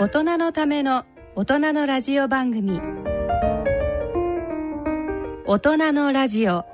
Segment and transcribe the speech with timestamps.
[0.00, 1.04] 大人のための
[1.36, 2.80] 大人のラジオ番組。
[5.44, 6.64] 大人のラジオ。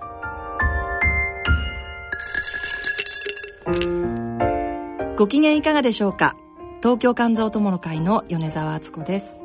[5.16, 6.36] ご機嫌いかがでしょうか？
[6.80, 9.44] 東京肝臓友の会の米澤敦子です。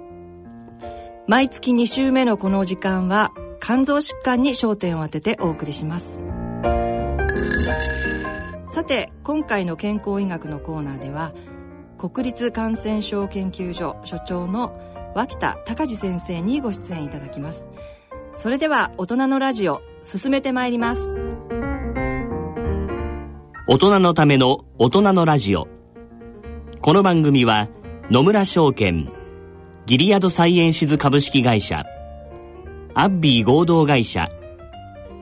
[1.25, 6.23] 毎月2週目のこの時間は肝臓疾患に焦点を当ててお送りします。
[8.63, 11.33] さて今回の健康医学のコーナーでは
[12.01, 14.73] 国立感染症研究所所長の
[15.13, 17.69] 脇田隆二先生にご出演いただきます。
[18.33, 21.15] それでは大人のラジオ進めてまいります。
[23.67, 25.67] 大人のための大人のラジオ。
[26.81, 27.67] この番組は
[28.09, 29.11] 野村証券
[29.85, 31.85] ギリアドサイエンシズ株式会社
[32.95, 34.27] アッビー合同会社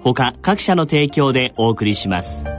[0.01, 2.58] 他各社の提供でお送りします。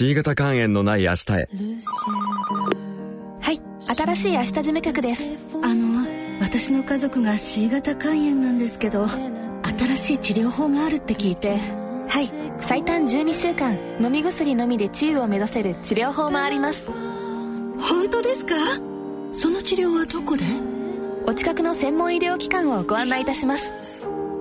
[0.00, 1.48] C 型肝炎のない明日へ。
[3.42, 5.28] はい新しい明日事務局です。
[5.62, 6.06] あの
[6.40, 11.58] 私の家族が C 型肝炎なんですけど新しい治療法があるって聞いて。
[12.08, 16.86] はい最短12週間飲み薬のみで治癒を目指せる治療法もあります。
[16.86, 18.54] 本当ですか？
[19.32, 20.44] その治療はどこで？
[21.26, 23.70] お近くの専門医療機関をご案内いたします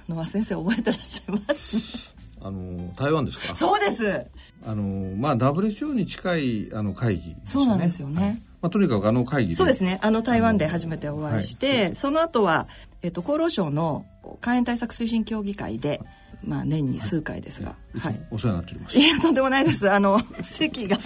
[0.09, 2.15] のは先生覚えてらっしゃいます？
[2.41, 3.57] あの台湾ですか？
[3.57, 4.25] そうです。
[4.65, 9.99] あのまあ WHO に近いあの会議、ね、そうなんですよね、はいまあ、とにかくあの会議そうですね。
[10.03, 12.69] あの台湾で初めてお会いして、はい、その後は、
[13.03, 14.07] えっと、厚労省の
[14.41, 16.01] 肝炎対策推進協議会で、
[16.45, 18.99] まあ、年に数回ですが、はい、お世話になっております。
[18.99, 19.91] いやとんでもないです。
[19.91, 20.97] あの席が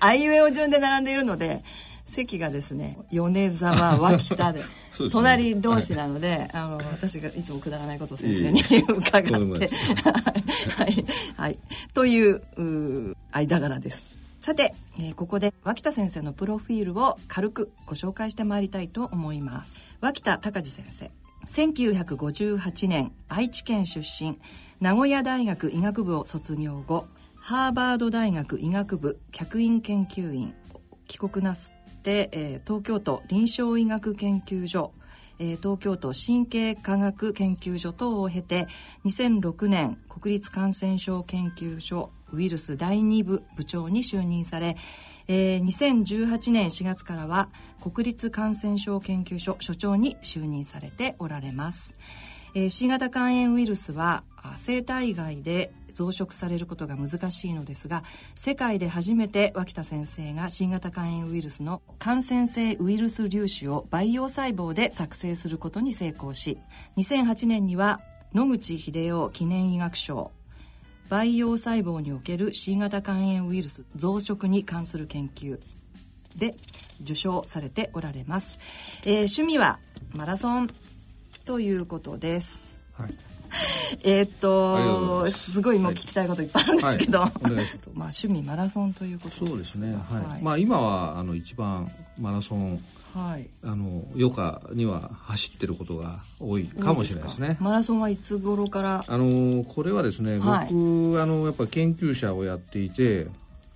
[0.00, 1.62] あいうえお順で並んでいるので
[2.06, 4.60] 席がですね米沢脇田で
[4.98, 9.30] ね、隣同士なので、はい、あの私がいつもくだらないことを先生に伺って。
[9.32, 11.04] はい、
[11.36, 11.58] はい、
[11.94, 12.42] という
[13.30, 14.17] 間柄です
[14.48, 19.78] さて、えー、ここで脇田先生のプロフィールを軽くご紹介してまいりたいと思います。
[20.00, 21.10] 脇田隆二先生
[21.48, 24.38] 1958年愛知県出身。
[24.80, 27.04] 名古屋大学医学部を卒業後
[27.36, 30.54] ハーバード大学医学部客員研究員。
[31.06, 34.94] 帰国なすって、えー、東京都臨床医学研究所
[35.40, 38.66] えー、東京都神経科学研究所等を経て
[39.04, 44.76] 2006年国立感染症研究所ウイルス第2部部長に就任され、
[45.28, 47.48] えー、2018年4月からは
[47.82, 51.98] 国立感染症研究所所長に就任されておられます、
[52.54, 54.24] えー、C 型肝炎ウイルスは
[54.56, 58.04] 生体外で増殖されることが難しいのですが
[58.36, 66.58] 世界で初めて脇田先生が新型肝炎ウイルスの感染性ウイルス粒子を培養細胞で作成することに成功し
[66.98, 68.00] 2008年には
[68.32, 70.30] 野口英世記念医学賞
[71.08, 75.58] 培養細胞における C 型肝炎ウイルス増殖に関する研究。
[76.36, 76.54] で
[77.02, 78.58] 受賞されておられます、
[79.04, 79.78] えー、趣味は
[80.14, 80.70] マラソン
[81.44, 83.14] ということです、はい。
[84.04, 85.60] えーっとす。
[85.60, 87.32] ごいもう聞きたいこといっぱいあるんですけど、はい。
[87.44, 87.66] お願い。
[87.66, 89.94] しまあ趣味マラソンということそうですね。
[89.94, 90.42] はい、はい。
[90.42, 92.84] まあ今はあの一番マラソン
[93.14, 93.48] はい。
[93.62, 97.56] あの余暇には走ってることが多いかもしれないですね。
[97.60, 99.04] マラソンはいつ頃から？
[99.06, 100.68] あのこれはですね、はい。
[100.72, 103.26] 僕あのやっぱ研究者をやっていて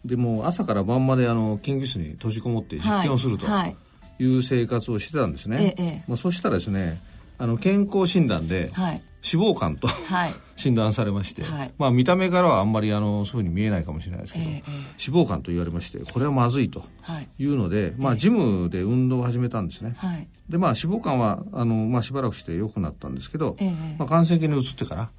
[0.05, 3.76] でもう朝から晩まであの研究室に閉じこもって実験をするとはい。
[4.19, 4.38] い。
[4.38, 6.05] う生活をしてたんですね、ええ。
[6.06, 7.00] まあ、そしたらですね
[7.38, 10.35] あの健康診断ではい脂肪肝とはい。
[10.57, 11.73] 診断されまして、はい。
[11.77, 14.71] まあ、見た目からはあんまりあのそういうふうに見えないかもしれないですけど、えええ
[15.05, 17.29] 脂肪肝と言われましてこれはまずいとはい。
[17.39, 20.29] いうので、まあ、ジムで運動を始めたんですね、はい。
[20.49, 25.11] でまあ脂肪肝はあの、まあ、しばらくして良くなったんですけど、ええまあ、感染期に移ってから、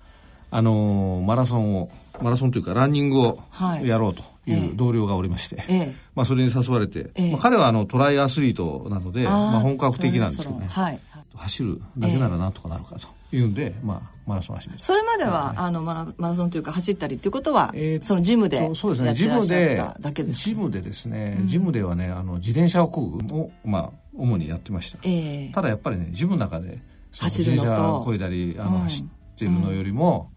[0.52, 1.90] あのーマラソンを
[2.22, 3.88] マラソンというかランニングをはい。
[3.88, 5.96] やろうという同僚がおりまして、ええ。
[6.16, 7.32] まあ、それに誘われて、ええ。
[7.32, 11.00] まあ、彼はあのトライアスリートなのでまあ、本格的なんですけどね、はい
[11.36, 14.70] 走るだけならなんとかなるかというんで、まあ、マラソンを始。
[14.80, 25.52] それまでは、あのマラマラソンというか走ったりっていうことは、えーそのジムでやってそうですねジムでただけですかジムでですね、ジムではねあの自転車を漕ぐを、まあ、主にやってました、ええ。
[25.54, 26.80] ただやっぱりねジムの中で
[27.18, 28.82] 走自転車を漕いだりあの、うん。
[28.84, 29.06] 走っ
[29.38, 30.30] てるのよりも、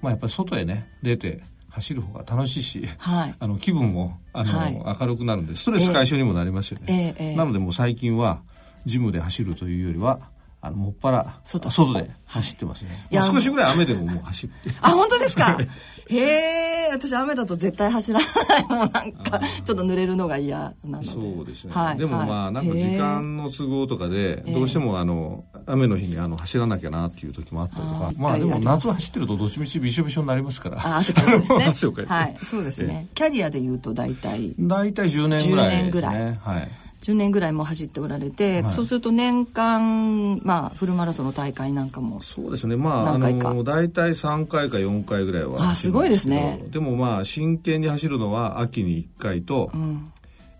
[0.00, 3.34] まあ、やっぱり外へね出て走る方が楽しいし、はい。
[3.38, 4.98] あの気分もあの、はい。
[5.00, 7.28] 明るくなるんでストレス解消にもなりますよね、ええ。
[7.28, 7.36] ええ。
[7.36, 8.40] なのでもう最近は
[8.86, 10.20] ジムで走るというよりは
[10.68, 14.70] あのもっぱら外外で走ってますね、いやまあ少しぐらい雨でももう走って。
[14.82, 15.58] あ本当ですか？
[16.10, 18.64] へえ私雨だと絶対走らない。
[18.68, 21.06] もうなんかちょっと濡れるのが嫌なので。
[21.06, 28.12] そうですね、はいでもまあなんか時間の都合とかでどうしてもあの雨の日にあの走らなきゃなっていう時もあったりとか。
[28.16, 30.78] まあでも夏走ってるとどっちみちびしょびしょになりますから。
[30.78, 31.12] あ汗
[31.74, 32.04] すね。
[32.06, 32.36] はい。
[32.44, 33.08] そうですね。
[33.14, 34.54] キャリアで言うと大体。
[34.58, 35.82] 大体10年ぐらいですね。
[35.82, 36.38] 10年ぐらい。
[36.42, 36.68] はい
[37.02, 38.74] 10年ぐらいも走っておられて、はい。
[38.74, 42.76] そうすると年間まあフルマラソンの大会なんかもそうですね。
[42.76, 46.62] まああの大体3回か4回ぐらいはあすごいですね。
[46.70, 50.12] でもまあ真剣に走るのは秋に1回と、うん。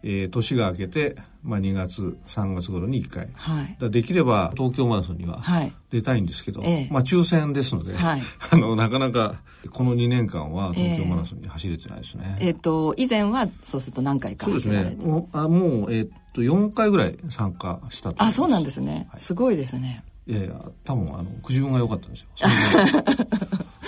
[0.02, 1.16] えー年が明けて、
[1.48, 3.28] まあ、2月3月頃に1回。
[3.32, 3.76] はい。
[3.80, 5.72] らできれば東京マラソンにははい。
[5.90, 6.88] 出たいんですけど、ええ。
[6.92, 8.22] まあ抽選ですので、はい。
[8.52, 9.40] あのなかなか
[9.72, 12.36] この2年間は東京マラソンに走れてないですね。
[12.40, 20.04] えっ、と以前はそうすると何回かそうです走られて、ねもうあもう、えーっと4回ぐらい参加したとあそうなんですすね、すごいですね。
[20.26, 22.28] いやいや多分あのくじ運が良かったんですよ。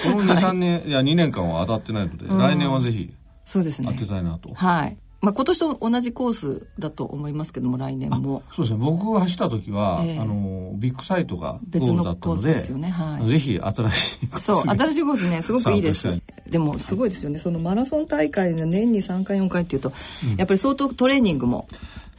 [0.02, 2.38] この23年いや2年間は当たってないので、うん。
[2.38, 3.12] 来年はぜひ
[3.44, 3.88] そうですね。
[3.92, 8.42] 当てたいなと、はいまあ今年と同じコースだと思いますけども来年も。
[8.52, 8.80] そうですね。
[8.82, 10.18] 僕が走った時は、ええ。
[10.18, 12.88] あのビッグサイトがゴ別ールのコースだったのでですよね。
[12.88, 13.28] はい。
[13.28, 16.08] ぜひ新しいコースそうに新しいコースねすごくいいです。
[16.48, 17.38] でもすごいですよね。
[17.38, 19.92] そのマラソン大会で年に3回4回っていうと、
[20.36, 21.68] やっぱり相当トレーニングも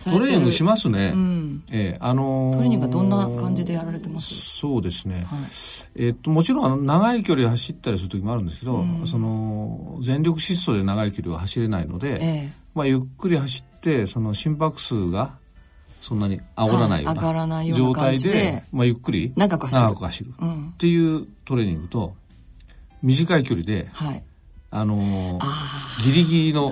[0.04, 1.64] トレーニングしますね、うん。
[1.72, 4.34] ええあのートレーニングはどんな感じでやられてます？
[4.36, 5.40] そうですね、はい。
[5.96, 15.36] えっともちろんあの長い距離走ったりする時もあるんですけど、その全力疾走で長い距離は走れないので、ええまあ、ゆっくり走ってその心拍数が
[16.02, 17.16] そんなに上がらないよう
[17.48, 20.34] な状態でで、まあ、ゆっくり長く走る。
[20.74, 22.16] っていうトレーニングと
[23.04, 24.24] 短い距離で、はい。
[24.74, 25.38] あの
[26.02, 26.72] ギリギリの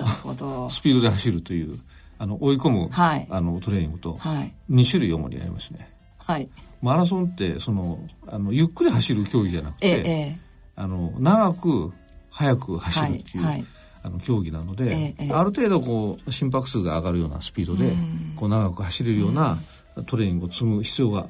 [0.70, 1.78] スピードで走るという
[2.18, 3.26] あの追い込む、はい。
[3.30, 4.52] あのトレーニングとはい。
[4.70, 5.90] 2種類主にやりますね。
[6.18, 6.48] はい。
[6.82, 10.38] マラソンってそのあのゆっくり走る競技じゃなくえて、ええ。
[10.74, 11.92] あの長く
[12.30, 13.66] 速く走るっていう、
[14.02, 17.92] あの競技なので、ええある程度こう心拍数が上がるようなスピードで
[18.36, 19.58] こう長く走れるような
[20.06, 21.28] トレーニングを積む必要が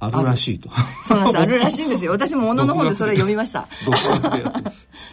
[0.00, 0.68] あるらしいと。
[1.04, 1.38] そうなんです。
[1.38, 2.10] あるらしいんですよ。
[2.12, 3.68] 私もものの本でそれを読みました。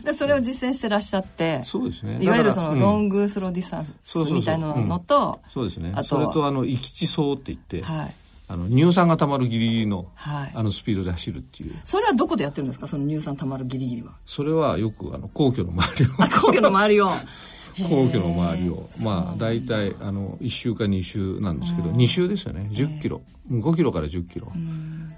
[0.04, 2.18] でそれを実践してらっしゃってそうですね。
[2.22, 5.92] いわゆるそのロングスローディスタンスみたいなのとそうですね。
[5.94, 6.02] あ。
[6.02, 8.16] とそれとあの行き地走って言って、はい
[8.52, 10.52] あの乳酸がたまるギリギリの、はい。
[10.56, 11.76] あのスピードで走るっていう。
[11.84, 12.88] それはどこでやってるんですか？
[12.88, 14.14] その乳酸たまるギリギリは。
[14.26, 16.14] それはよくあの皇居の周りを。
[16.18, 17.10] あ皇居の周りを。
[17.88, 18.90] 皇居の周りを。
[19.04, 22.68] まあ大体あの1週か2週なんですけど2週ですよね。
[22.74, 23.22] 1 0キロ。
[23.52, 24.52] 5キロから1 0キロ。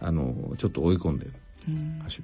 [0.01, 1.27] あのちょっと追い込んで
[2.03, 2.23] 走る。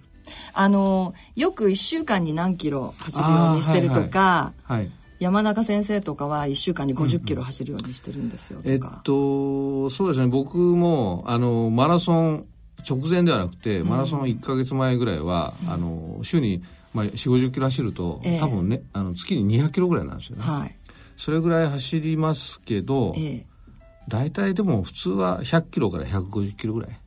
[0.54, 10.28] あのよく1週間に何キロ走るようにしてるとか、はい山中先生とかは1週間に50キロ走るようにしてるんですよとか、えっとそうですね。
[10.28, 12.46] 僕もあのマラソン
[12.88, 18.40] 直前ではなくてマラソン1か月前ぐらいは、あの週に、まあ、4 5 0キロ走ると、ええ。
[18.40, 20.76] 多分ねあの月に200キロぐらいなんですよね、はい。
[21.16, 23.46] それぐらい走りますけど、ええ。
[24.08, 27.00] 大体でも普通は100キロから150キロぐらい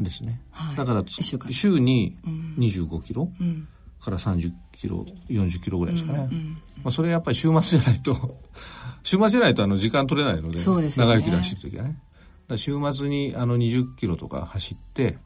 [0.00, 0.76] ですね、はい。
[0.76, 1.22] だから一
[1.52, 2.18] 週に
[2.58, 3.68] 25キロうん。
[4.02, 8.38] から30キロ40キロぐらいですかね、うんまあ、それやっぱり週末じゃないと
[9.02, 10.94] 週末じゃないとあの時間取れないのでそうでね。
[10.96, 11.98] 長い距離走る時はね。
[12.56, 15.16] 週末にあの20キロとか走って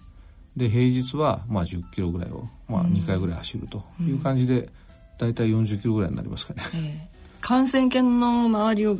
[0.57, 4.71] で平日はまあ10キロぐらいを、まあ、2回ぐらい走るという感じで、
[5.19, 6.63] 大体40キロぐらいになりますかね。
[6.75, 8.99] えー感染研の周りを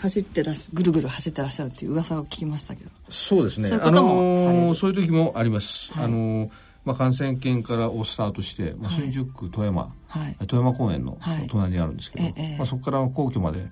[0.00, 2.90] 走ってらっし、はい、ぐるぐる走ってらっしゃるっていう噂を聞きましたけど。
[3.08, 3.70] そうですね。
[3.72, 6.50] あのー、そういう時もあります、はい、あのー、
[6.84, 11.18] まあ、感染研からをスタートして、まあ、新宿区富山、はい、富山公園の
[11.48, 13.66] 隣にあるんですけど、はい、まあ、そこから皇居まで、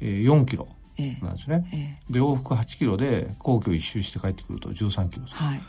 [0.00, 0.68] えー、4キロ
[1.20, 5.32] なんですね、で往復8キロで皇居一周して帰ってくると13キロと。
[5.32, 5.60] はい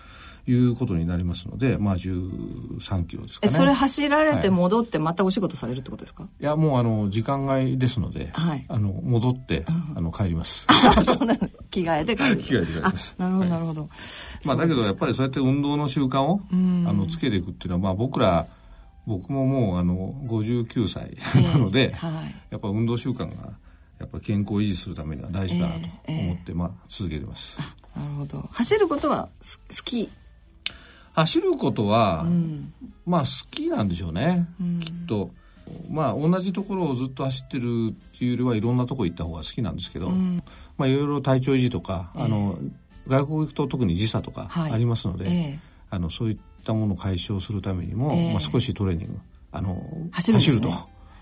[0.45, 3.53] いうことになりますので、まあ13キロですかね。
[3.53, 10.67] それ走られて戻ってまたお仕事されるってことですか、はい、いや、もうあの、時間外ですので、はい、あの、戻って、あの、帰ります。
[11.03, 12.37] そうなの着替えて帰る。
[12.37, 13.15] 着替えて帰ります。
[13.17, 13.89] なるほど、なるほど。
[14.45, 16.53] まあ、だけどやっぱりそうやって運動の習慣を、あ
[16.93, 18.45] の、つけていくっていうのは、まあ僕ら、
[19.05, 23.53] 僕ももうあの59歳なので、えーはい、やっぱ運動習慣が
[23.99, 27.59] やっぱ健康を維持するためには大事かなと思って、えーえー、まあ続けてます。
[27.95, 28.49] なるほど。
[28.51, 29.29] 走ることは
[29.69, 30.09] 好き？
[31.13, 32.73] 走ることは、うん、
[33.05, 35.31] まあ好きなんでしょうね、うん、きっと。
[35.89, 40.43] まあ同じところをずっと走ってるっていうよりはいろんなとこ行った方が好きなんですけど、うん、
[40.77, 42.57] まあいろいろ体調維持とか、えー、あの
[43.07, 45.59] 外国行くと特に時差とかありますので、はいえ。
[45.91, 49.19] ー、あのそういったものを解消するためにも、えー、まあ、少しトレーニング
[49.51, 50.73] あの走る、ね,、と。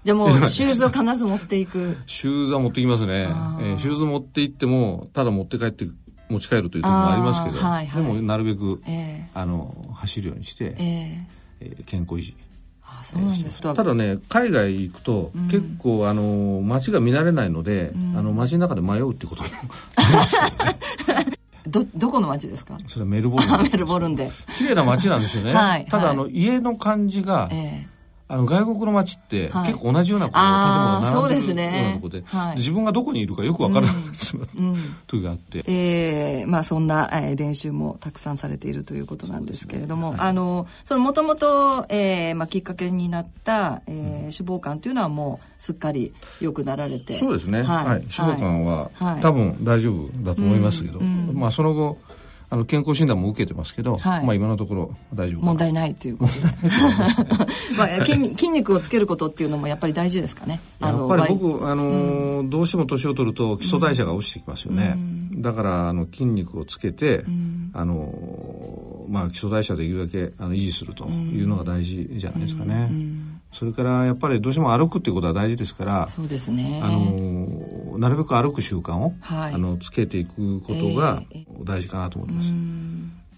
[0.03, 1.97] じゃあもう シューズを必ず持っていく。
[2.07, 5.87] シューズは持ってきますね、えー、シューズ持って行ってもただ持って帰って
[6.31, 11.25] 持ち帰るという時もありますけど、はいはい、でもなるべく、えー、あの走るようにして、えー、
[11.61, 12.35] えー、健康維持。
[12.83, 13.61] あそうなんです。
[13.61, 19.49] ただね海外行くと、うん、結構あの街が見慣れないので、うん、あの街の中で迷うってことも
[19.95, 21.25] ありますけどね。
[21.67, 22.77] どどこの街ですか？
[22.87, 23.63] それはメルボルン。
[23.63, 24.31] メルボルンで。
[24.57, 27.90] 綺麗な街なんですよね、 はい、ただ、あの家の感じが、えー
[28.31, 40.17] あの外国の街って結構同じようなこう、はい、建物が並んでるようなとこで、はい、自分がどこにいるかよく分からなくなってしまう、 うん、時があって、えーまあ、そんな、えー、練習もたくさんされているということなんですけれども、ね。
[40.17, 47.19] はい、あのそのもともと、えーまあ、きっかけになった、えー、脂肪肝というのはもうすっかり良くなられて。
[47.19, 47.85] そうですね、はい。
[47.87, 48.89] 脂肪肝は、
[49.21, 51.27] 多分大丈夫だと思いますけど、うん。
[51.27, 51.97] うん、まあ、その後
[52.53, 56.39] あの健康診断も受けてますけど、はい、まあ今のところ大丈夫問題ないということで。
[57.77, 60.59] まあ筋筋肉をつけることっていうのもやっぱり大事ですかね。
[60.81, 61.83] やっぱり僕あの、
[62.39, 64.99] うん、どうしても年を取ると基礎代謝が落ちてきますよね、う
[65.37, 72.91] ん、だからあの筋肉をつけて、うん、あのまあ基礎代謝できるだけあの維持するというのが大事じゃないですかね、
[73.53, 76.81] それからやっぱりどうしても歩くっていうことは大事ですからそうですね。
[76.83, 77.47] あの
[78.01, 81.21] なるべく歩く習慣を、はい、あのつけていくことが
[81.63, 82.47] 大事かなと思います。
[82.47, 82.51] え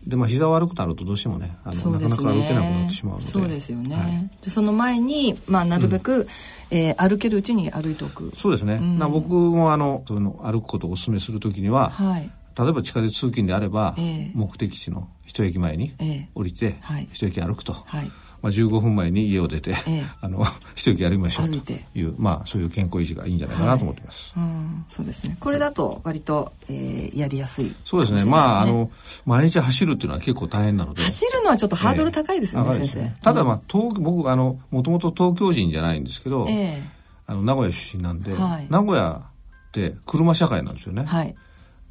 [0.07, 3.25] ー、でまあ膝を悪くなるとどうしてもねあの、ね、なかなか歩けなくなってしまうので。
[3.25, 6.27] そうですよね、はい、でその前に、まあ、なるべく、うん、
[6.71, 8.31] えー、歩けるうちに歩いておく。
[8.37, 15.93] そうですね、うん、僕もあのその歩くことをお勧めするときには、はい、例えば地下鉄通勤であれば、えー、目的地の一駅前に
[16.35, 17.73] 降りて、えー、一駅歩くと。
[17.73, 18.09] はい
[18.43, 20.45] まあ、15分前に家を出て、ええ、 あの
[20.75, 25.37] 一息やりましょうという、まあ、そういう健康維持がいいんじゃないかなと思っています、はい、うん、そうですね。
[25.39, 28.25] これだと割と、えー、やりやすい、ね、そうですね。
[28.25, 28.91] まああの
[29.25, 31.01] 毎日走るっていうのは結構大変なので。
[31.01, 33.21] 走るのはちょっとハードル高いですよね、えー、先生。
[33.21, 39.21] ただ、まあ、東僕あのもともと東京人じゃないんですけど、えー、あの名古屋出身なんで、はい、名古屋
[39.69, 41.33] って車社会なんですよね、はい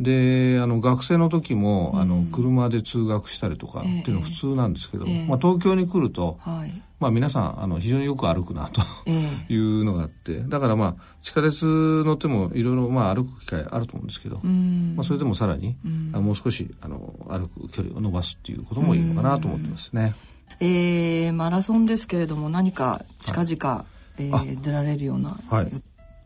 [0.03, 8.83] であの学生の時も、うん、あの車で通学したりとかっていうのは普通なんですけど、えー、まあ、東京に来ると、はい、まあ、皆さんあの非常によく歩くなと
[9.49, 11.65] いうのがあってだからまあ地下鉄
[12.05, 15.77] 乗ってもいろいろまあ歩く機会あると思うんですけど、まあ、それでもさらに、
[16.13, 20.15] あもう少しあの歩く距離を伸ばすっていうこともいいのかなと思ってますね。
[20.61, 23.85] えー、マラソンですけれども何か近々、は
[24.19, 25.73] い、えー、出られるような、はい、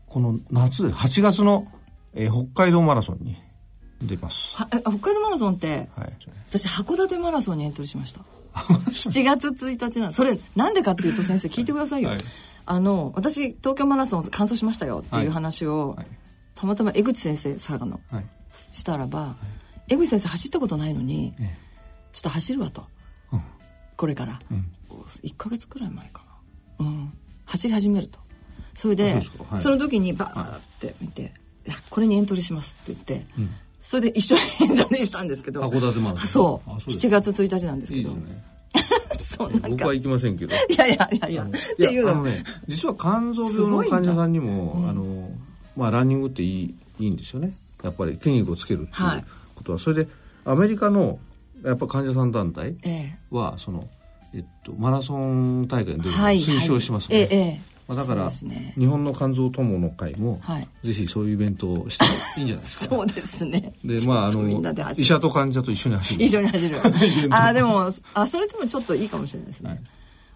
[0.07, 1.67] この夏で8月の、
[2.15, 3.37] えー、北海道マラソンに
[4.03, 4.57] 出ます。
[4.57, 6.13] は北海道マラソンって、はい、
[6.51, 8.21] 私函館マラソンにエントリーしました。
[8.57, 12.19] 7月1日なそれなんでかっていうと先生聞いてくださいよ、はい、
[12.65, 16.07] あの私東京マラソン完走しましたよっていう話を、はい、
[16.55, 18.01] たまたま江口先生佐賀の、
[18.73, 19.37] したらば、
[19.89, 21.35] 江口先生走ったことないのに、
[22.13, 22.87] ちょっと走るわと、
[23.33, 23.43] うん、
[23.97, 24.73] これから、うん、
[25.23, 26.23] 1か月くらい前か
[26.79, 27.13] な、うん、
[27.45, 28.19] 走り始めると。
[28.75, 29.23] それで
[29.59, 31.35] そ,、の時にバーって見て、
[31.91, 33.55] これにエントリーします」って言って、うん
[33.87, 34.41] それで一緒に
[34.73, 35.61] エントリーしたんですけど。
[35.61, 36.71] 函館マラソンそう。
[36.81, 38.09] そう7月1日なんですけど。
[38.11, 38.45] いいですね。
[39.23, 40.53] そんな僕は行きませんけど。
[40.57, 41.45] いやいやいやいや。
[41.45, 45.31] っていうのね実は肝臓病の患者さんにも、うん、あの
[45.77, 47.55] まあランニングっていいいいんですよね。
[47.85, 49.25] やっぱり筋肉をつけるっていう
[49.55, 50.11] ことは、はい、それで
[50.45, 51.21] アメリカの
[51.65, 52.75] やっぱ患者さん団体
[53.31, 53.89] は、ええ、その、
[54.35, 62.05] えっと、マラソン大会に出る、はい、推奨しますね、はい、ええまあ、だから、ね、日本の肝臓友の会も、はい、ぜひそういうイベントをして
[62.41, 62.95] いいんじゃないですか。
[62.97, 63.73] そうですね。
[63.85, 66.25] でまああの医者と患者と一緒に走る。
[66.25, 66.79] 一緒に走る。
[67.31, 69.81] あでもあそれでもちょっといいかもしれないですね、はい。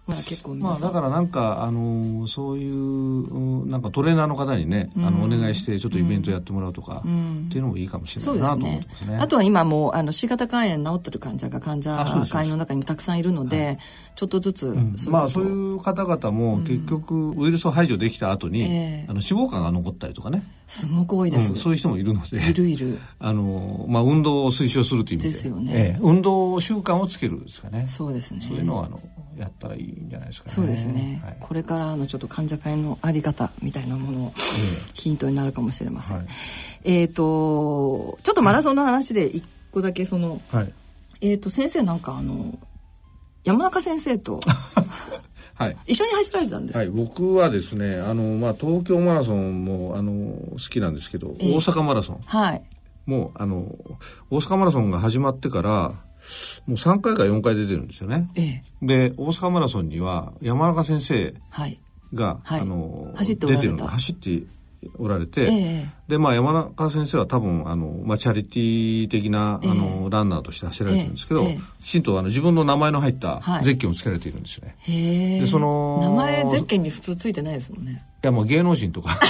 [0.07, 9.17] まあ、結構まあ、だからなんか、あのそういうなんかトレーナーの方にね、うん、あのお願いしてちょっとイベントやってもらうとか、うん、っていうのもいいかもしれないなと思ってますね。
[9.17, 11.95] あとは今もあの C 型肝炎治ってる患者が患者
[12.29, 13.77] 会の中にもたくさんいるので、はい、
[14.15, 20.43] ちょっとずつ、うん、まあそういう方々も結局ウイルスを排除できた後に、えー、あの脂肪肝が残ったりとかね。
[20.67, 22.37] すごく多いです、そういう人もいるので。
[22.49, 22.99] いるいる。
[23.19, 25.29] あのまあ運動を推奨するという意味で。
[25.29, 25.71] ですよね。
[25.73, 27.87] えー、運動習慣をつけるですかね。
[27.89, 28.41] そうですね。
[28.41, 28.99] そういうのはあの
[29.37, 30.55] やったらいいんじゃないですかね。
[30.55, 31.21] そうですね。
[31.23, 34.33] はい、これからのちょっと患者会のあり方みたいなもの
[34.93, 36.17] ヒントになるかもしれません。
[36.17, 36.25] はい、
[36.83, 40.73] えっ、ー、とちょっとマラソンの話で一個だけその、はい、
[41.21, 42.57] えっ、と先生なんかあの
[43.43, 44.39] 山中先生と
[45.55, 46.77] はい、一緒に走られたんです。
[46.77, 50.11] はい、僕はですねあの、まあ、東京マラソンもあの
[50.53, 52.63] 好きなんですけど、えー、大阪マラソン、はい、
[53.05, 53.75] もうあの
[54.31, 55.93] 大阪マラソンが始まってからも
[56.69, 58.31] う3回か4回出てるんですよね。
[58.35, 61.35] ええ、で大阪マラソンには山中先生
[62.13, 64.43] が、はい、あの走って出てる走って
[64.97, 71.45] おられて、ええ、でまあ山中先生は多分あの、まあ、チャリティー的な、あのランナーとして走られてるんですけど、
[71.83, 74.75] きちんとあの自分の名前の入ったゼッケンをつけられているんですよね。
[74.79, 78.03] はい、でその名前ゼッケンに普通ついてないですもんね。
[78.23, 79.19] いやもう芸能人とか。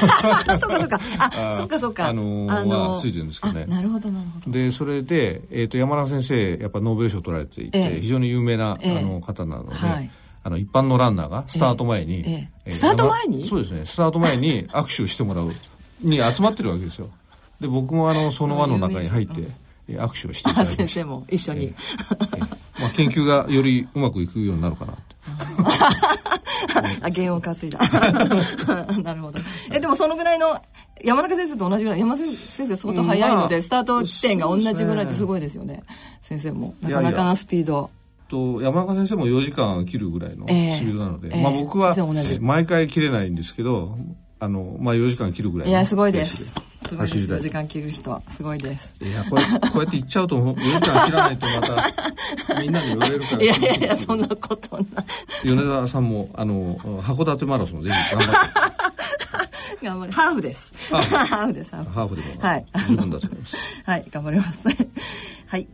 [0.59, 0.99] そうかそうか。
[1.19, 2.07] あそうかそうか。
[2.07, 3.65] あのー、あのー、はついてるんですけどね。
[3.65, 4.51] なるほどなるほど。
[4.51, 10.11] でそれで、えーと、山中先生やっぱノーベル賞取られていて、えー、非常に有名な、えー、あの方なので、はい
[10.43, 12.71] あの一般のランナーがスタート前に、ええ。
[12.71, 13.45] スタート前に？
[13.45, 13.85] そうですね。
[13.85, 15.51] スタート前に握手をしてもらう。
[16.01, 17.09] に集まってるわけですよ。
[17.59, 19.47] で僕もあのその輪の中に入って
[19.89, 21.73] 握手をしていただきま先生も一緒に、え
[22.79, 25.15] まあ、研究がよりうまくいくようになるかなって。
[27.03, 27.79] あ弦を担いだ。
[29.03, 29.39] なるほど。
[29.71, 30.59] えでもそのぐらいの
[31.03, 35.83] 山中先生と同じぐらい山中先生相当早いので、まあ、スタート地点が同じぐらいってすごいですよね、
[36.21, 36.73] 先生も。
[36.81, 37.89] なかなかなスピード
[38.31, 41.93] と山中先生も4時間切るぐらいのスピードなので、えー、まあ、僕は
[42.39, 43.97] 毎回切れないんですけど
[44.39, 46.53] あの、まあ、4時間切るぐらいいやすごいです。
[46.87, 48.95] すごいです4時間切る人すごいです。
[49.01, 53.43] いやこれこうやって言っちゃうと4時間切らないとまたみんなに言われるから。
[53.43, 54.85] いやいやいやそんなことない。
[55.43, 58.43] 米田さんもあの函館マラソンぜひ頑張っ
[59.77, 59.85] て。
[59.85, 60.73] 頑張れハーフです。
[60.89, 61.53] ハーフ。
[61.53, 61.71] です。
[61.71, 62.65] ハーフでもはい。
[62.87, 63.57] 十分だと思います。
[63.85, 64.67] はい頑張ります。
[65.47, 65.67] はい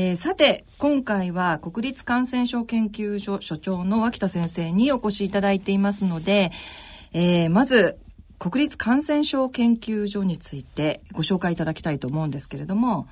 [0.00, 6.52] えー、さて今回は国立感染症研究所所長の脇田先生にお越しいただいていますので、
[7.12, 7.98] えー、まず
[8.38, 13.08] 国立感染症研究所についてご紹介いただきたいと思うんですけれども、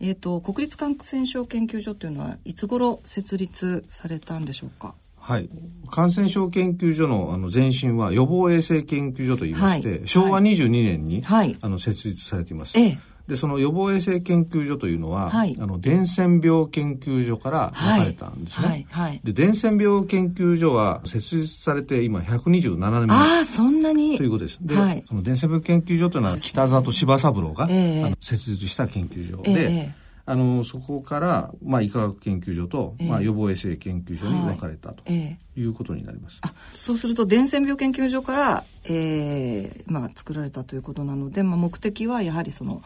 [0.00, 4.94] えーと、国立感染症研究所というのはいつ頃設立されたんでしょうか？
[5.16, 5.48] はい、
[5.90, 12.78] 感染症研究所のあの前身は予防衛生研究所といいまして、はい、昭和22年に、はい、あの設立されています。
[12.78, 18.68] ええでその予防衛生研究所というのは、はい、あの伝染病研究所から分かれたんですね。
[18.68, 24.16] はいはい、で伝染病研究所は設立されて今127年目ああそんなに？
[24.16, 24.58] ということです。
[24.62, 24.74] で、
[25.06, 29.42] その伝染病研究所というのは北里柴三郎が、えー、あの設立した研究所。
[29.42, 29.72] で。
[29.72, 29.94] え。
[30.04, 36.40] ーあのそこから、まあ、医科学研究所と、えー、まあ、予防衛生研究所に分かれたということになります。
[36.42, 42.82] はいえー、そうすると伝染病研究所から、えーまあ、作られたということなので、まあ、目的はやはりその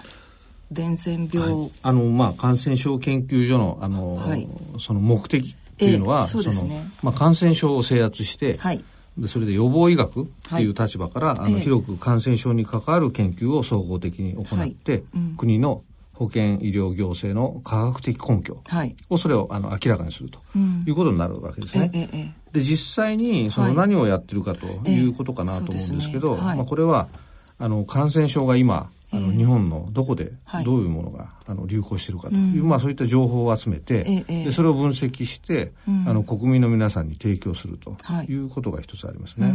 [0.73, 8.85] 伝染病、はい、あのまあ感染症研究所のあの、はい、その目的っていうのは、えー、そ、ね、のまあ感染症を制圧して、はい、
[9.19, 15.83] でそれで予防医学っていう立場から、あの広く感染症に関わる研究を総合的に行って、うん、国の
[16.15, 18.63] 保健医療行政の科学的根拠
[19.11, 20.41] をそれをあの明らかにすると
[20.87, 21.91] いうことになるわけですね。
[21.95, 27.09] ええで実際にその何をやってるかということかなと思うんですけど、まあ、これは
[27.59, 30.33] あの感染症が今あの日本のどこで
[30.65, 32.35] どういうものが、あの流行しているかと。
[32.35, 35.73] いう、まあ、そういった情報を集めて、でそれを分析して、
[36.07, 37.97] あの国民の皆さんに提供すると
[38.29, 38.35] い。
[38.35, 39.55] うことが一つありますね。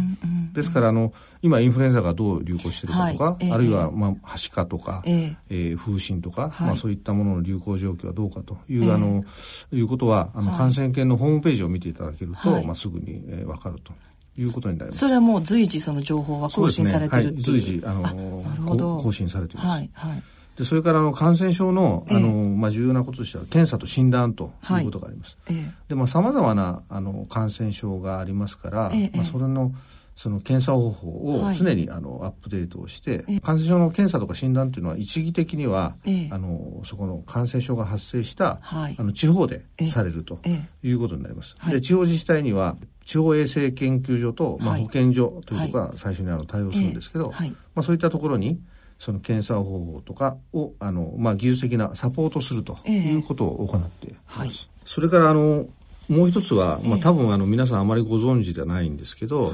[0.54, 5.76] ですからあの今インフルエンザがどう流行しているかとか、あるいは、まあ、はしかとか、ええ。
[5.76, 9.24] 風疹とか、まあ、そういったものの流行状況はどうかという、あの
[9.72, 13.93] いうことはあの感染研のホームページを見ていただけると、まあ、すぐに、えー、分かると。
[14.38, 15.00] いうことになります。
[15.00, 17.36] それはもう随時その情報は更新されてるっていう。
[17.36, 17.36] ね。
[17.36, 18.02] はい、随時あの
[18.41, 18.97] なるほど。
[18.97, 19.67] 更新されています。
[19.67, 20.23] はいはい。
[20.58, 24.82] でそれからあの感染症のあの、えー、まあ、重要なこととしては検査と診断とい。
[24.82, 25.38] うことがあります。
[25.45, 25.60] はい、え。
[25.60, 29.73] ー、でまあさまざまなあの感染症がありますから、えー、まあ、それの
[30.17, 35.95] その検査方法を常に、あのアップデートをして、感染症の検査とか診断というのは一義的には、
[36.32, 40.39] あのそこの感染症が発生した、あの地方でされると
[40.82, 41.56] いうことになります。
[41.69, 48.60] で地方自治体には地方衛生研究所と、まあ、保健所というところが最初にあの対応するんですけど、まあ、そういったところに
[49.00, 54.67] その検査方法とかをあの、まあ、技術的なサポートするということを行っています。
[54.84, 55.67] それからあの
[56.10, 59.54] もう一つは、まあ、多分あの皆さんあまりご存知ではないんですけど、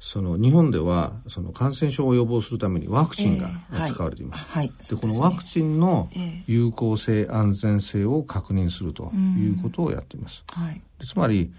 [0.00, 3.50] その日本ではその感染症を予防するためにワクチンが
[3.86, 4.46] 使われています。
[4.50, 6.08] えーはい、でこのワクチンの
[6.46, 10.44] 有効性、安全性を確認するということをやっています。
[10.48, 11.52] はい、つまり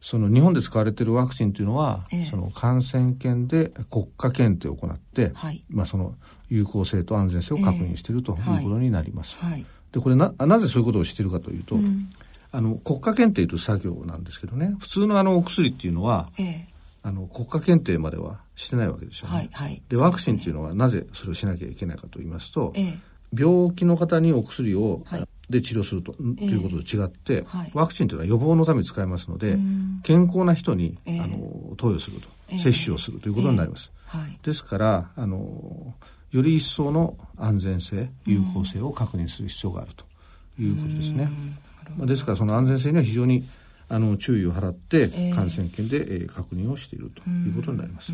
[0.00, 6.14] その日本で使われているワクチンというのは、えー、その感染研で国家検定を行って、はい、まあ、その
[6.48, 9.36] 有効性と安全性を確認しているということになります。
[9.42, 12.08] えーはい、でこれななぜそういうことをしているかというと、うん、
[12.50, 14.74] あの国家検定という作業なんですけどね。
[14.78, 16.70] 普通のあのお薬っていうのは、えー
[17.02, 19.34] あの国家検定まではしてないわけですよね。
[19.36, 22.98] はいはい、でワクチンっていうのはなぜそれをしなきゃいけないかと言いますと、ええ、
[23.32, 29.58] 病気の方にお薬を、はい、で治療すると,、ということと違って、はい、ワクチンというのは予防のために使えますので、
[30.04, 33.90] 健康な人に、あの投与すると、接種をするということになります。
[34.06, 35.94] はい、ですからあの
[36.32, 40.04] より一層の安全性有効性を確認する必要があると
[40.60, 41.28] いうことですね。
[41.96, 43.48] まあ、ですからその安全性には非常に
[43.88, 48.12] あの注意を払って感染研で、えー、確認をしているということになります。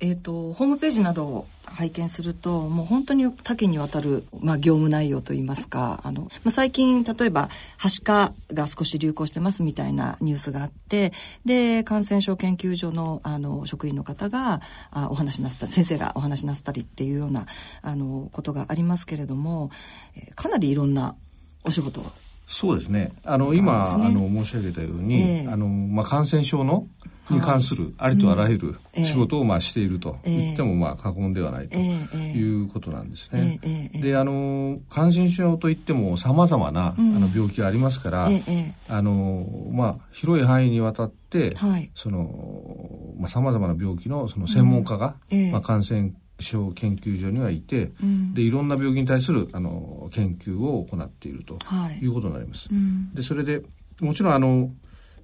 [0.00, 11.12] えーと、ホームページなどを拝見するともう本当に多岐にわたる、まあ、業務内容といいますかあの、まあ、最近例えばはしかが少し流行してますみたいなニュースがあって
[11.44, 17.46] で感染症研究所のあの職員の方があお話しなさった先生がお話しなさったりっていうような
[17.82, 19.70] あのことがありますけれども、
[20.16, 21.14] えー、かなりいろんな
[21.64, 22.02] お仕事
[22.48, 23.12] そうですね。
[23.24, 26.86] あの、今、あの、申し上げたように、えー、あの、まあ、感染症の、
[27.30, 33.58] に関するありとあらゆる仕事をまあしていると言ってもまあ過言ではないということなんですね。
[33.94, 38.28] であの感染症といってもさまざまなあの病気がありますから、
[38.88, 41.56] あのまあ広い範囲にわたって、
[41.94, 45.14] そのまあさまざまな病気のその専門家が、
[45.52, 51.58] まあ感染症研究所にはいて、うん、でいろんな病気に対するあの研究を行っていると
[52.00, 52.06] い。
[52.06, 52.68] うことになります。
[52.68, 53.62] はいうん、でそれで
[54.00, 54.70] もちろんあの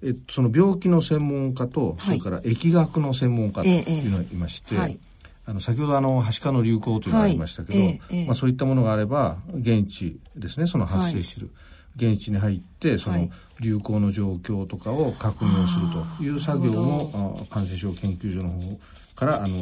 [0.05, 4.99] えその病気の専門家と、はい、それから疫学の専門家というのがいまして、ええはい、
[5.47, 8.01] あの先ほどあのはしかの流行というのがありましたけど、はい。
[8.11, 11.43] え、まあ、そういったものがあれば現地ですねその発生してい。
[11.43, 11.51] る、
[11.97, 15.87] 現地に入ってその流行の状況とかを確認をする
[16.19, 18.81] という作業も感染症研究所の方
[19.15, 19.57] からあの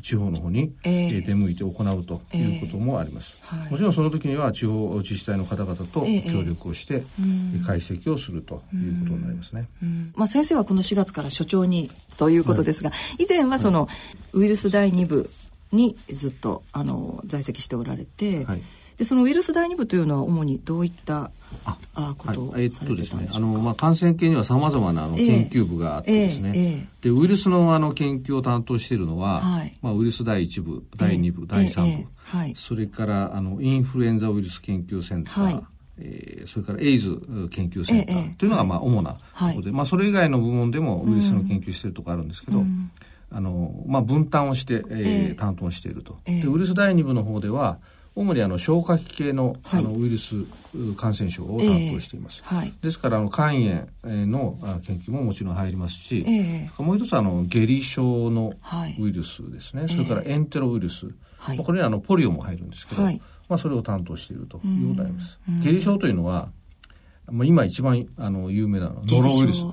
[0.00, 7.04] 地方の方に、えー、出向いて行うということもあります、えーはい、もちろんその時には地方自治体の方々と協力をして、
[7.66, 9.68] 解析をするということになりますね、
[10.14, 13.88] まあ、先生はこの4月から所長にということですが、はい、以前はその、
[14.32, 15.30] ウイルス第2部
[15.72, 18.62] にずっとあの在籍しておられて、はい
[19.02, 21.32] でそのウイルス第二部というのは主にどういった
[21.64, 23.36] ああことをされてたんでしょうか、えー、っとですね。
[23.36, 35.62] あの、まあ、感染系にはさまざまなあの研究部があってですね、えーえー、でウイルスのあの研究を担当しているのは、はい、まあ、ウイルス第1部第2部、第3部、はい、それからあのインフルエンザウイルス研究センター、はい。
[35.98, 42.92] えー、それからエイズ研究センターというのがまあ主なところで、まあ、それ以外の部門でもウイルスの研究しているところあるんですけど、うん、
[43.32, 46.18] あのまあ、分担をして、えー、担当していると。
[46.24, 47.78] でウイルス第2部の方では
[48.14, 50.34] 主にあの消化器系の,、あのウイルス
[50.96, 58.52] 感染症を担当しています、えーはい、ですからあの肝炎の研究ももちろん入りますし、えー、もう一つあの下痢症の
[58.98, 63.10] ウイルスですね、はい、それからエンテロウイルス、はい、これにあのポリオも入るんですけど、ま
[63.50, 65.38] あ、それを担当しているということになります。
[65.62, 66.50] 下痢症というのは
[67.30, 69.64] まあ、今一番あの有名なのはノロウイルス。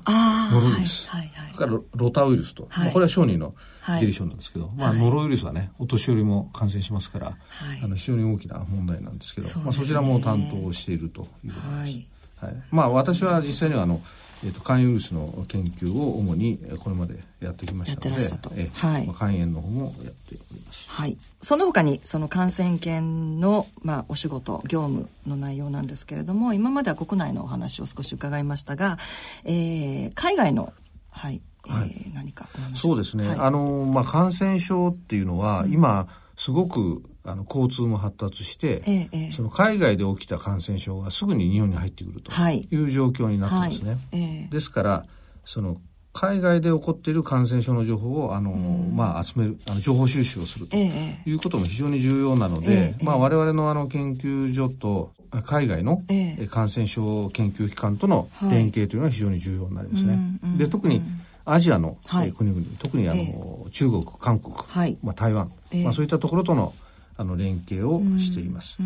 [0.50, 1.08] ノロウイルス。
[1.08, 2.66] はいはいはい、からロタウイルスと。
[2.70, 3.54] はい、まあ、これは小児の
[3.86, 7.32] 下痢症なんですけど、はい、まあ、ノロウイルスはね、お年寄りも感染しますから、は
[7.74, 11.76] い、あの非常に大きな問題なんですけど、そ、ね、まあ、そちらも担当しているということです。
[11.76, 12.06] はい、
[12.40, 14.00] はい、まあ、私は実際にはあの、
[14.44, 18.22] えーと、肝炎ウイルスの研究を主にこれまでやってきましたので
[18.56, 19.06] えー、はい。
[19.06, 20.88] まあ、肝炎の方もやっております。
[20.88, 28.98] はい、その他にその感染研の、まあ、お仕事業務の内容なんですけれども今までは国内のお話を少し伺いましたが、
[29.44, 30.72] えー、海外の、
[31.10, 31.40] はい。
[31.62, 43.90] はい、えー、何かそうですね、はい、あの、まあ、感染症っていうのは、うん、今すごくあの交通も発達して、ええ、その海外で起きた感染症がすぐに日本に入ってくるという状況になってますね。
[43.90, 44.22] はい。
[44.46, 45.06] え、ですから
[45.44, 45.80] その
[46.12, 55.12] 海外で起こっている感染症の情報をあの、まあ、集めるあの情報収集をするということも非常に重要なので、まあ、我々のあの研究所と
[55.44, 56.02] 海外の
[56.50, 60.18] 感染症研究機関との連携というのは非常に重要になりますね。
[60.58, 61.02] で特に
[61.44, 66.74] アジアの、はい、国々特にあの、えー、中国韓国、はい、まあ、台湾、えー、まあ、そういったところとの
[67.20, 68.78] あの連携をしています。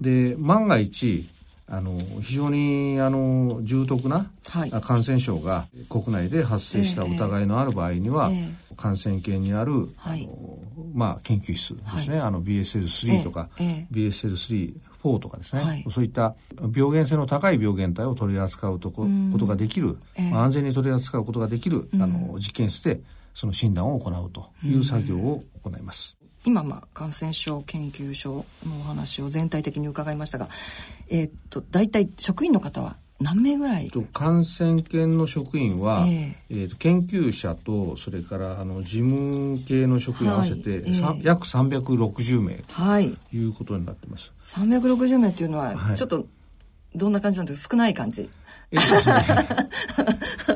[0.00, 1.28] で万が一
[1.68, 4.30] あの非常にあの重篤な
[4.80, 10.58] 感染症が国内で発生した疑いのある場合には、えー、感染系にある、はい、あの
[10.94, 14.08] まあ、研究室ですね、はい、あの BSL3 とか、えー、
[15.02, 16.36] BSL34 とかですね、はい、そういった
[16.72, 23.00] 病原性の高い病原体を取り扱うとこ,、ことができる、安全に取り扱うことができる、あの実験室で
[23.34, 26.15] その診断を行うという作業を行います。
[26.46, 30.48] 今、まあ、感染症研究所のお話を全体的に伺いましたが、
[31.08, 33.90] えー、っと大体職員の方は何名ぐらい？
[34.12, 43.38] 感染研の職員は、えー、えー、と研究者とそれからあの事務系の職員合わせて、はいえー、約360名とい。
[43.48, 44.30] うことになってます。
[44.42, 46.26] はい、360名っていうのはちょっと
[46.94, 47.76] どんな感じなんですか？
[47.76, 48.30] 少ない感じ
[48.72, 49.24] えっとですね、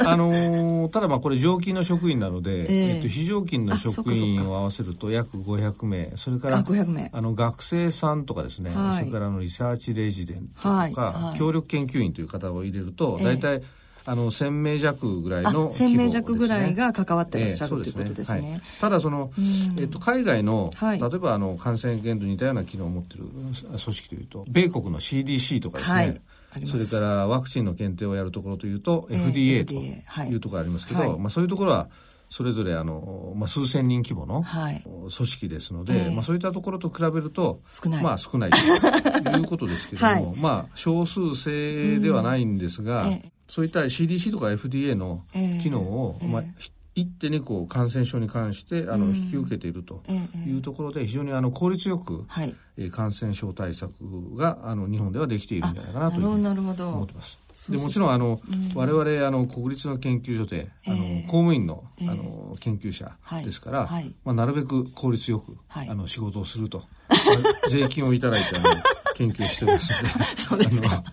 [0.05, 6.13] あのー、ただまあこれ常勤の職員なので、えー、えっと、非常勤の職員を合わせると約500名。
[6.17, 6.65] それから
[7.13, 10.93] あの学生さんとかですね、はい、それからあのリサーチレジデントとか、はい。
[10.95, 13.63] はい、協力研究員という方を入れると、大体
[14.07, 19.31] あの1000名弱ぐらいの、ね、1000名弱ぐらいが関わってらっしゃる、えー、ということですね、はい、ただその、
[19.79, 26.21] えっと、海外の、はい、例えばあの感染源と似たような機能を持っている組織というと米国の CDC とかですね、はい
[26.67, 30.35] それからワクチンの検定をやるところというと、えー、FDA とい。
[30.35, 31.89] うところありますけど、はい、まあ、そういうところは
[32.31, 34.45] それぞれあの、まあ、数千人規模の
[34.85, 38.57] 組織ですので、はい、まあ、そういったところと比べると少ない,、まあ、少ないと
[39.37, 43.13] いうことですけれども、 はい、まあ少数制ではないんですが、うん。
[43.13, 45.25] えー、そういった CDC とか FDA の
[45.61, 46.45] 機能を、えー、まあ、
[46.95, 50.03] 一手にこう感染症に関してあの引き受けていると
[50.47, 52.55] いうところで非常にあの効率よく、はい、
[52.91, 53.93] 感染症対策
[54.37, 57.39] があの日本ではできているんじゃないかなというふうに思ってます。
[57.69, 66.83] でもちろんあの、うん、我々あの国立の研究所で、あの公務員の,、あの研究者ですから、はい、まあ、なるべく効率よく、あの仕事をすると、
[67.71, 68.65] 税金をいただいてあの
[69.15, 71.05] 研究してますのでそうですか。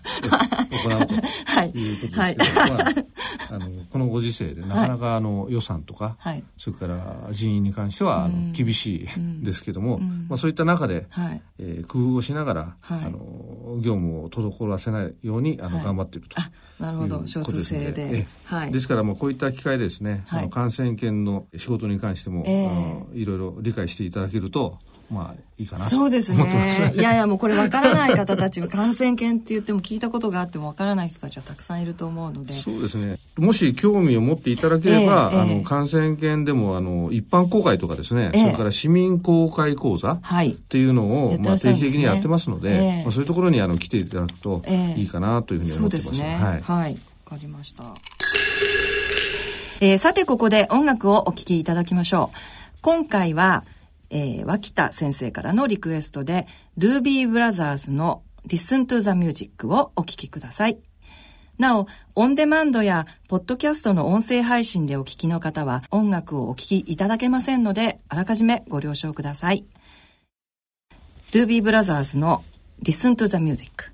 [0.70, 2.36] 行うということですけど、はい。
[2.36, 2.44] ま
[3.50, 9.08] あ、あのこのご時世でなかなかあの予算とか、はい、それから人員に関してはあの厳しい
[9.44, 11.42] ですけども、まあ、そういった中で、はい。
[11.60, 13.18] えー、工夫をしながら、はい、あの
[13.80, 16.36] 業務を滞らせないようにあの、頑張っていると。
[16.78, 17.26] なるほど。
[17.26, 24.78] 少数制で、はい、ですからもうこういった機会ですね、はい、あの感染研の仕事に関しても、えー、いろいろ理解していただけると
[25.10, 25.86] まあいいかな。
[25.86, 26.92] そうですね。
[26.94, 32.52] いやいやもうこれわからない方たち感染研って言っても聞いたことがあってもわからない人たちはたくさんいると思うので。
[32.52, 33.16] そうですね。
[33.36, 40.20] もし興味を持っていただければ、えー、あの感染研でもあの一般公開とかですね、えー、それから市民公開講座っ
[40.68, 44.62] ていうのを、はい、まあ、定期的にやってますので、えー、まあ、そういうところにあの来ていただくと
[44.96, 46.98] いいかなというふうに思ってます、ね、はい、はい、わ
[47.30, 47.84] かりました。
[49.80, 52.36] えー、さてここで音楽をお聴きいただきましょう。
[52.82, 53.64] 今回は
[54.10, 60.78] えー、脇田先生からのリクエストで、ドゥービーブラザーズの Listen to the Music をお聴きください。
[61.58, 69.64] なお、オンデマンドやポッドキャストの音声配信でお聴きの方は音楽をお聴きいただけませんので、あらかじめご了承ください。
[71.32, 72.44] ドゥービーブラザーズの
[72.82, 73.92] Listen to the Music。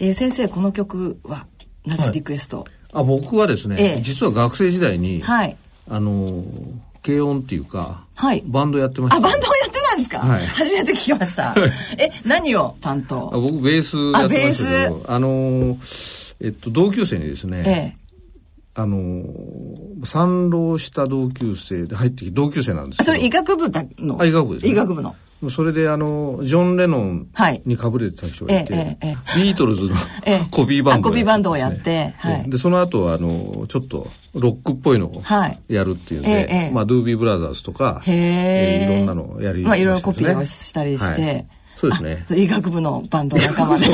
[0.00, 1.46] えー、先生、この曲は
[1.84, 5.56] なぜリクエスト、はい、あ僕はですね、ええ、実は学生時代に、はい、
[5.88, 11.54] あのー軽音っていうか、はい、バンドやってました、あバンドをやってたんですか、はい、初めて聞きました。
[11.98, 13.34] え何を担当？
[13.34, 15.78] あ僕ベースやってましたけどあの
[16.40, 17.96] えっと同級生にですね、ええ、
[18.74, 19.24] あの
[20.04, 24.20] 賛浪した同級生で入ってき同級生なんですそれ医学部だの？
[24.20, 25.14] あ医学部です、ね、医学部の
[25.50, 27.28] それであのジョン・レノン
[27.64, 29.96] にかぶれてた人がいて、はいえええ、ビートルズの
[30.50, 35.22] コビーバンド、ね、コビーバンドをやって、はい、でその後あのちょっとロックっぽいのを
[35.68, 38.88] やるっていうんで、はい、まあ、ドゥービーブラザーズとか、え。
[38.90, 42.26] ー、いろんなのをやりまあ、いろいろコピーをしたりして、はい、そうですね。
[42.30, 43.86] 医学部のバンド仲間で。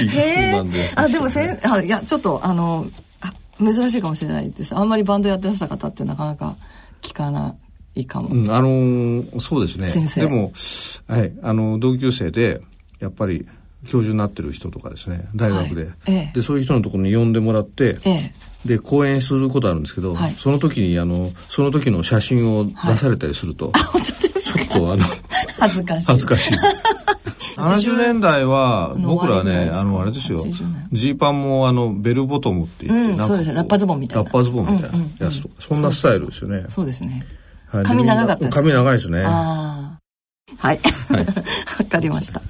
[0.00, 0.92] へえ。
[0.94, 2.86] あでもせんあいやちょっとあの
[3.20, 4.74] あ珍しいかもしれないです。
[4.76, 6.56] あんまりバンドやってらした方ってなかなか
[7.00, 7.54] 聞かな
[7.94, 9.92] いかも、うん、あのー、そうですね。
[10.20, 10.52] でも、
[11.06, 12.62] はい、あの同級生で
[13.00, 13.46] やっぱり
[13.86, 15.84] 教授になってる人とかですね大学で。
[15.84, 15.94] はい。
[16.06, 18.32] ええ、でそういう人のところに呼んでもらって、え、
[18.64, 25.04] で講演することあるんですけど、はい、その時にあのその時の写真を出されたりすると、はい、ちょっとあの
[25.58, 26.06] 恥ずかしい。
[26.06, 26.52] 恥ずかしい。
[27.56, 30.40] 70年代は僕らねあのあれですよ。
[30.92, 33.52] ジーパンもあのベルボトムって言って、うん、そうです。
[33.52, 34.24] ラッパズボンみたいな。
[34.24, 36.64] ラッパズボンみたいなやつと、うんうん、そんなスタイルですよね。
[36.68, 37.26] そうですね
[37.82, 39.24] 髪長かった髪長いですね
[40.58, 40.80] はい。
[40.80, 41.26] はい。
[41.78, 42.42] わかりました。